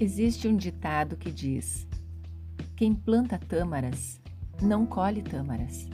[0.00, 1.86] Existe um ditado que diz:
[2.76, 4.20] Quem planta tâmaras
[4.60, 5.88] não colhe tâmaras.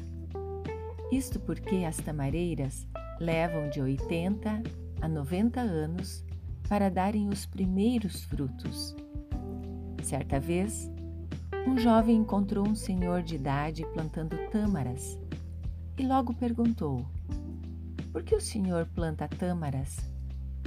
[1.10, 2.86] Isto porque as tamareiras
[3.20, 4.62] levam de 80
[5.00, 6.24] a 90 anos
[6.68, 8.94] para darem os primeiros frutos.
[10.02, 10.90] Certa vez,
[11.66, 15.18] um jovem encontrou um senhor de idade plantando tâmaras
[15.98, 17.06] e logo perguntou:
[18.12, 19.96] Por que o senhor planta tâmaras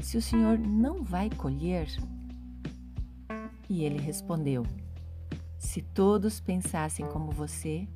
[0.02, 1.88] se o senhor não vai colher?
[3.70, 4.66] E ele respondeu:
[5.58, 7.88] Se todos pensassem como você,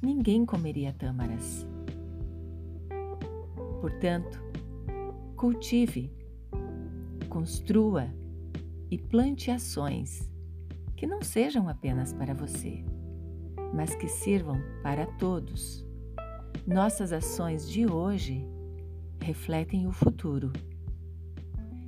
[0.00, 1.66] ninguém comeria tâmaras.
[3.80, 4.40] Portanto,
[5.36, 6.10] cultive,
[7.28, 8.08] construa
[8.90, 10.30] e plante ações
[10.96, 12.84] que não sejam apenas para você,
[13.74, 15.84] mas que sirvam para todos.
[16.66, 18.46] Nossas ações de hoje
[19.20, 20.52] refletem o futuro.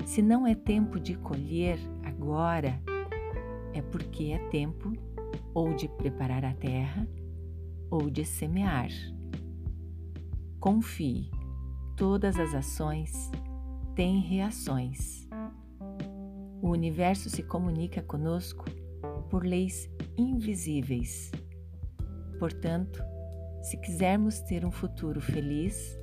[0.04, 1.78] Se não é tempo de colher
[2.18, 2.80] agora,
[3.74, 4.92] é porque é tempo
[5.54, 7.06] ou de preparar a terra
[7.90, 8.88] ou de semear.
[10.58, 11.30] Confie,
[11.96, 13.30] todas as ações
[13.94, 15.28] têm reações.
[16.62, 18.64] O universo se comunica conosco
[19.30, 21.30] por leis invisíveis.
[22.38, 23.02] Portanto,
[23.62, 25.98] se quisermos ter um futuro feliz,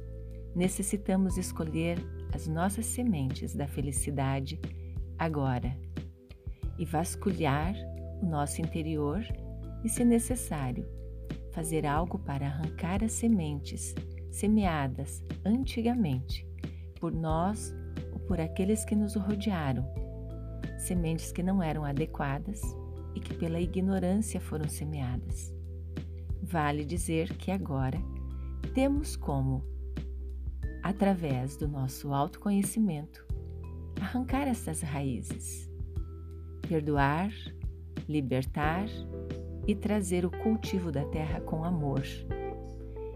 [0.55, 1.97] necessitamos escolher
[2.33, 4.59] as nossas sementes da felicidade
[5.17, 5.75] agora
[6.77, 7.73] e vasculhar
[8.21, 9.21] o nosso interior
[9.83, 10.87] e, se necessário,
[11.51, 13.93] fazer algo para arrancar as sementes
[14.31, 16.47] semeadas antigamente
[16.99, 17.73] por nós
[18.11, 19.85] ou por aqueles que nos rodearam,
[20.79, 22.61] sementes que não eram adequadas
[23.15, 25.53] e que pela ignorância foram semeadas.
[26.41, 27.99] Vale dizer que agora
[28.73, 29.63] temos como,
[30.81, 33.25] através do nosso autoconhecimento,
[34.01, 35.69] arrancar essas raízes,
[36.67, 37.31] perdoar,
[38.07, 38.85] libertar
[39.67, 42.03] e trazer o cultivo da terra com amor.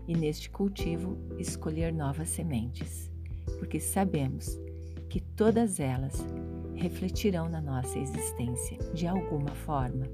[0.07, 3.11] E neste cultivo escolher novas sementes,
[3.59, 4.57] porque sabemos
[5.09, 6.25] que todas elas
[6.75, 10.05] refletirão na nossa existência de alguma forma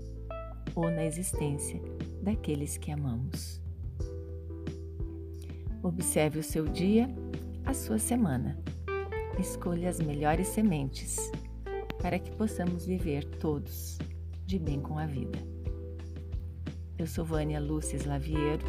[0.73, 1.79] ou na existência
[2.21, 3.61] daqueles que amamos.
[5.83, 7.09] Observe o seu dia,
[7.65, 8.57] a sua semana.
[9.38, 11.31] Escolha as melhores sementes
[12.03, 13.97] para que possamos viver todos
[14.45, 15.39] de bem com a vida.
[16.99, 18.65] Eu sou Vânia Lúcia Slaviero.